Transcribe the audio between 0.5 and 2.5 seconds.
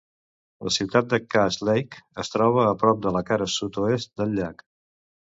La ciutat de Cass Lake es